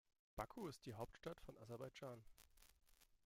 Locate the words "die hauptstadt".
0.87-1.39